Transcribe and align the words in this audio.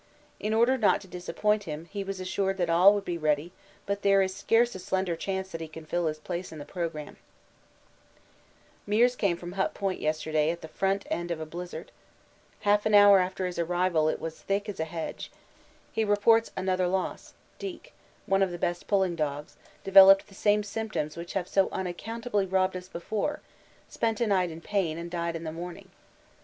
In 0.39 0.51
order 0.51 0.79
not 0.79 0.99
to 1.01 1.07
disappoint 1.07 1.65
him 1.65 1.85
he 1.91 2.03
was 2.03 2.19
assured 2.19 2.57
that 2.57 2.71
all 2.71 2.95
would 2.95 3.05
be 3.05 3.19
ready, 3.19 3.51
but 3.85 4.01
there 4.01 4.23
is 4.23 4.33
scarce 4.33 4.73
a 4.73 4.79
slender 4.79 5.15
chance 5.15 5.49
that 5.49 5.61
he 5.61 5.67
can 5.67 5.85
fill 5.85 6.07
his 6.07 6.17
place 6.17 6.51
in 6.51 6.57
the 6.57 6.65
programme. 6.65 7.17
Meares 8.87 9.15
came 9.15 9.37
from 9.37 9.51
Hut 9.51 9.75
Point 9.75 9.99
yesterday 10.01 10.49
at 10.49 10.61
the 10.61 10.67
front 10.67 11.05
end 11.11 11.29
of 11.29 11.39
a 11.39 11.45
blizzard. 11.45 11.91
Half 12.61 12.87
an 12.87 12.95
hour 12.95 13.19
after 13.19 13.45
his 13.45 13.59
arrival 13.59 14.09
it 14.09 14.19
was 14.19 14.33
as 14.37 14.41
thick 14.41 14.67
as 14.67 14.79
a 14.79 14.85
hedge. 14.85 15.29
He 15.93 16.03
reports 16.03 16.49
another 16.57 16.87
loss 16.87 17.35
Deek, 17.59 17.93
one 18.25 18.41
of 18.41 18.49
the 18.49 18.57
best 18.57 18.87
pulling 18.87 19.15
dogs, 19.15 19.55
developed 19.83 20.29
the 20.29 20.33
same 20.33 20.63
symptoms 20.63 21.15
which 21.15 21.33
have 21.33 21.47
so 21.47 21.69
unaccountably 21.71 22.47
robbed 22.47 22.75
us 22.75 22.87
before, 22.87 23.41
spent 23.87 24.19
a 24.19 24.25
night 24.25 24.49
in 24.49 24.61
pain, 24.61 24.97
and 24.97 25.11
died 25.11 25.35
in 25.35 25.43
the 25.43 25.51
morning. 25.51 25.91